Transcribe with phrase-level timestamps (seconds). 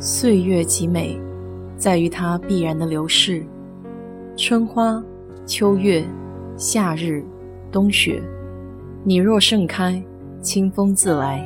[0.00, 1.20] 岁月极美，
[1.76, 3.44] 在于它必然的流逝。
[4.36, 5.02] 春花、
[5.44, 6.04] 秋月、
[6.56, 7.24] 夏日、
[7.72, 8.22] 冬雪，
[9.02, 10.00] 你若盛开，
[10.40, 11.44] 清风自来。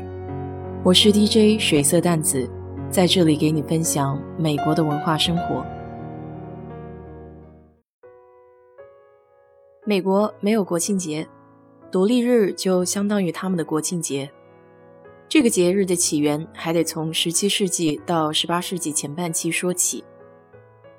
[0.85, 2.46] 我是 DJ 水色淡子，
[2.91, 5.64] 在这里给你分享美国的文化生活。
[9.87, 11.26] 美国没有国庆节，
[11.90, 14.30] 独立日就相当于他们的国庆节。
[15.33, 20.05] 这个节日的起源还得从17世纪到18世纪前半期说起。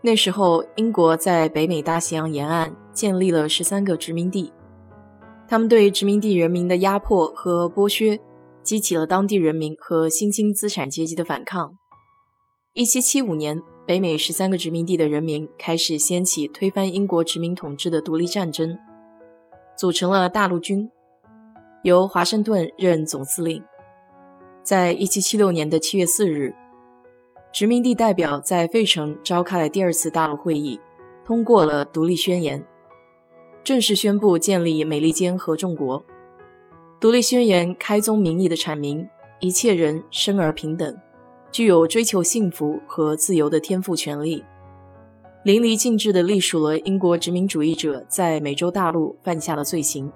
[0.02, 4.52] 那时候，英国在北美大西洋沿岸建立了十三个殖民地，
[5.48, 8.20] 他们对殖民地人民的压迫和剥削，
[8.63, 11.77] 激起了当地人民和新兴资产阶级的反抗。
[12.73, 18.75] 1775年，北美十三个殖民地的人民开始掀起推翻英国殖民统治的独立战争，
[19.77, 20.89] 组成了大陆军，
[21.84, 23.63] 由华盛顿任总司令。
[24.63, 26.55] 在一七七六年的七月四日，
[27.52, 30.80] 殖民地代表在费城召开了第二次大陆会议，
[31.25, 32.66] 通过了独立宣言，
[33.61, 36.06] 正式宣布建立美利坚合众国。
[36.97, 39.06] 独立宣言开宗明义的阐明，
[39.41, 40.97] 一切人生而平等，
[41.52, 44.45] 具有追求幸福和自由的天赋权利，
[45.44, 50.09] 淋漓尽致地隶属了英国殖民主义者在美洲大陆犯下的罪行。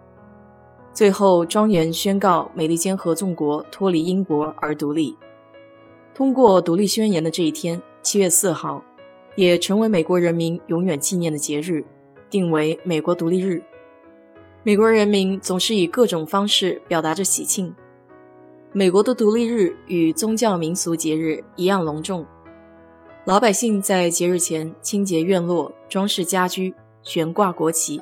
[0.97, 5.15] 最后，庄严宣告美利坚合众国脱离英国而独立。
[6.15, 8.83] 通过独立宣言的这一天，七月四号，
[9.35, 11.85] 也成为美国人民永远纪念的节日，
[12.31, 13.61] 定为美国独立日。
[14.63, 17.71] 美国人民总是以各种方式表达着喜庆。
[18.73, 22.25] 美国的独立日与宗教民俗节日一样隆重，
[23.23, 28.01] 老百姓在节日前清洁院落、装饰家居、悬挂国旗。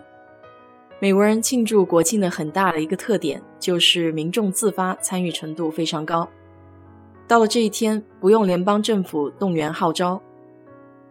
[0.99, 6.27] 美国人庆祝国庆的很大的一个特点，就是民众自发参与程度非常高。
[7.27, 10.21] 到了这一天，不用联邦政府动员号召，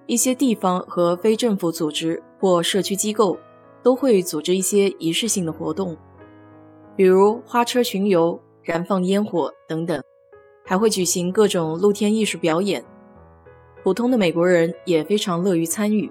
[0.07, 3.39] 一些地方和非政府组织或社区机构
[3.83, 5.95] 都会组织一些仪式性的活动，
[6.97, 10.03] 比如花车巡游、燃放烟火等等，
[10.65, 12.83] 还会举行各种露天艺术表演。
[13.83, 16.11] 普通的美国人也非常乐于参与。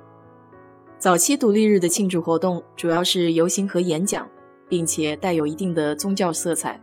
[1.04, 4.26] 早期独立日的庆祝活动主要是游行和演讲，
[4.70, 6.82] 并且带有一定的宗教色彩。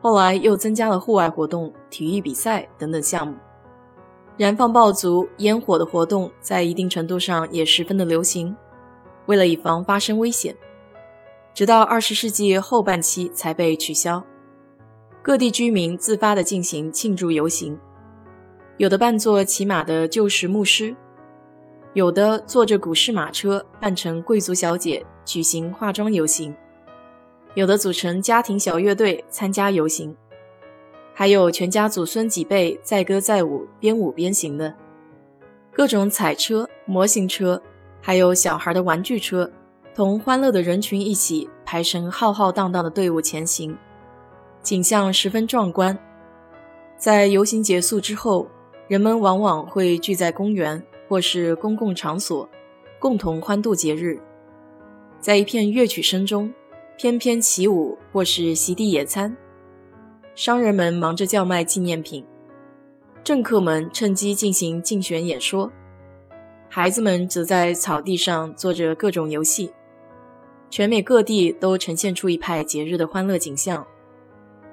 [0.00, 3.34] 后来又增加了户外活动、体育比赛等等项目。
[4.38, 8.56] 燃放爆竹、烟火的活动在一定程度上也十分的流行。
[9.26, 10.56] 为了以防发生危险，
[11.52, 14.24] 直到二十世纪后半期才被取消。
[15.20, 17.78] 各地居民自发地进行庆祝游行，
[18.78, 20.96] 有的扮作骑马的旧时牧师。
[21.94, 26.52] 有的坐着古式马车，扮成贵族小姐，举行化妆游行；
[27.54, 30.14] 有的组成家庭小乐队参加游行；
[31.14, 34.74] 还有全家祖孙几辈载歌载舞，边舞边行的。
[35.72, 37.60] 各种彩车、模型车，
[38.02, 39.50] 还有小孩的玩具车，
[39.94, 43.76] 同欢乐的人群一起排成浩浩荡荡的队伍前行，
[44.62, 45.98] 景象十分壮观。
[46.96, 48.46] 在游行结束之后，
[48.88, 50.84] 人们往往会聚在公园。
[51.08, 52.48] 或是公共场所，
[52.98, 54.20] 共同欢度节日，
[55.18, 56.52] 在一片乐曲声中
[56.96, 59.36] 翩翩起舞，或是席地野餐。
[60.34, 62.24] 商人们忙着叫卖纪念品，
[63.24, 65.72] 政客们趁机进行竞选演说，
[66.68, 69.72] 孩子们则在草地上做着各种游戏。
[70.70, 73.86] 全美各地都呈现出一派节日的欢乐景象。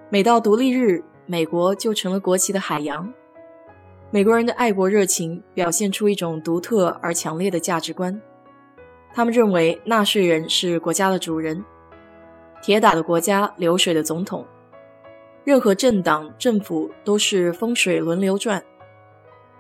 [0.10, 3.14] 每到独立日，美国就成了国旗的海洋。
[4.16, 8.18] 美国人的爱国热情表现出一种独特而强烈的价值观。
[9.14, 11.62] 他们认为纳税人是国家的主人，
[12.62, 14.46] 铁打的国家，流水的总统。
[15.44, 18.64] 任何政党、政府都是风水轮流转，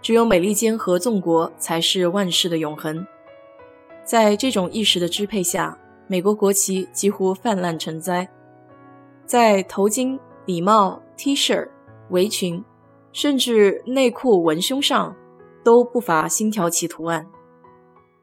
[0.01, 3.05] 只有美利坚合众国才是万世的永恒。
[4.05, 5.77] 在这种意识的支配下，
[6.07, 8.29] 美国国旗几乎泛滥成灾，
[9.25, 11.67] 在头巾、礼帽、T 恤、
[12.11, 12.63] 围裙。
[13.15, 15.15] 甚至内裤、文胸上
[15.63, 17.25] 都不乏星条旗图案。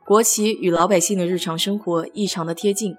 [0.05, 2.95] 国旗与老百姓的日常生活异常的贴近。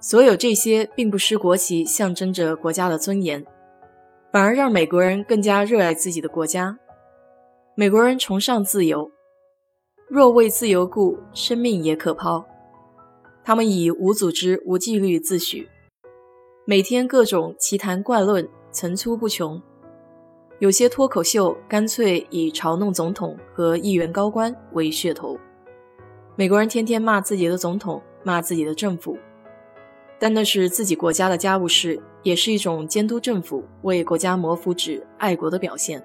[0.00, 3.46] 所有这些并不失国旗象征着国家的尊严，
[4.32, 6.76] 反而让美国人更加热爱自己的国家。
[7.76, 9.08] 美国人崇尚自由，
[10.08, 12.44] 若为自由故，生命也可抛。
[13.44, 15.68] 他们以无组织、无纪律自诩，
[16.64, 19.62] 每天各种奇谈怪论层出不穷。
[20.60, 25.38] 有些脱口秀干脆以嘲弄总统和议员高官为噱头。
[26.34, 29.16] 美国人天天骂自己的总统，骂自己的政府，
[30.18, 36.04] 但那是自己国家的家务事，也是一种监督政府、为国家谋福祉、爱国的表现。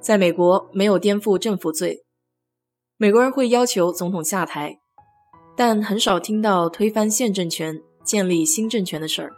[0.00, 2.04] 在美国没有颠覆政府罪，
[2.96, 4.78] 美国人会要求总统下台，
[5.56, 9.32] 但很少听到推翻现政权、建立新政权的事儿，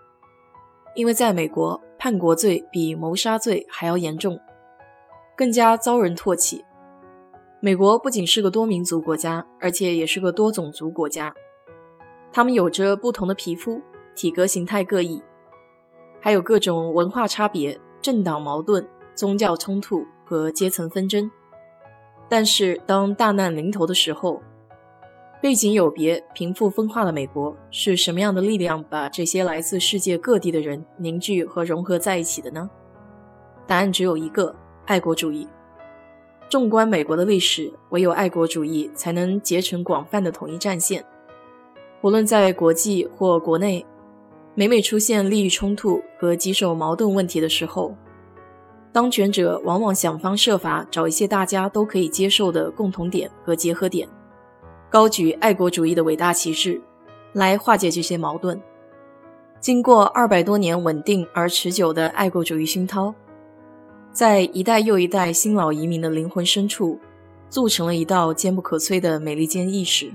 [0.94, 4.40] 因为在美国，叛国罪比谋杀罪还要严重，
[5.36, 6.64] 更加遭人唾弃。
[7.60, 11.34] 美国不仅是个多民族国家，而且也是个多种族国家，
[12.32, 13.82] 他们有着不同的皮肤、
[14.14, 15.22] 体格形态各异，
[16.20, 20.04] 还有各种文化差别、政党矛盾、宗教冲突。
[20.24, 21.28] 和阶层纷争，
[22.28, 24.40] 但是当大难临头的时候，
[25.40, 32.68] 背景有别、贫富分化的美国是什么样的力量把这些来自世界各地的人凝聚和融合在一起的呢？
[33.66, 34.54] 答案只有一个：
[34.84, 35.48] 爱国主义。
[36.50, 41.02] 纵观美国的历史，唯有爱国主义才能结成广泛的统一战线。
[42.02, 43.86] 无论在国际或国内，
[44.54, 47.96] 每每出现利益冲突和棘手矛盾问题的时候。
[48.92, 54.08] 当权者往往想方设法找一些大家都可以接受的共同点和结合点，
[54.90, 56.82] 高举爱国主义的伟大旗帜，
[57.32, 58.60] 来化解这些矛盾。
[59.60, 63.14] 经过二百多年稳定而持久的爱国主义熏陶，
[64.12, 66.98] 在一代又一代新老移民的灵魂深处，
[67.48, 70.10] 铸成了一道坚不可摧的美利坚意识。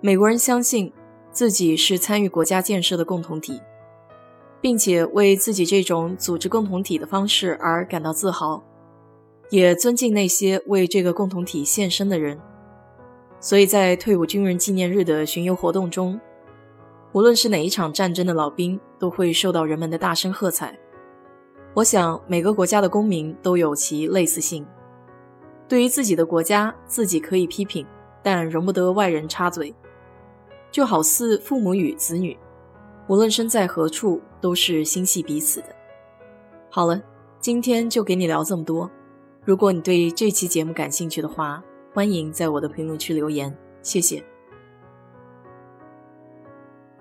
[0.00, 0.92] 美国人相信
[1.30, 3.60] 自己是参与国家建设的共同体。
[4.58, 8.64] 并且为自己这种组织共同体的方式而感到自豪，
[9.50, 12.40] 也尊敬那些为这个共同体献身的人。
[13.38, 16.20] 所以在退伍军人纪念日的巡游活动中，
[17.12, 20.76] 无论是哪一场战争的老兵，都会受到人们的大声喝彩。
[21.74, 24.66] 我想每个国家的公民都有其类似性。
[25.68, 27.86] 对于自己的国家，自己可以批评，
[28.22, 29.74] 但容不得外人插嘴，
[30.70, 32.36] 就好似父母与子女。
[33.08, 35.66] 无论身在何处，都是心系彼此的。
[36.70, 37.00] 好了，
[37.38, 38.90] 今天就给你聊这么多。
[39.44, 41.62] 如果你对这期节目感兴趣的话，
[41.96, 44.22] 欢迎在我的评论区留言，谢谢。